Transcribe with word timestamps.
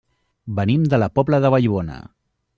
Venim 0.59 0.87
de 0.95 0.99
la 1.03 1.11
Pobla 1.19 1.43
de 1.45 1.53
Vallbona. 1.57 2.01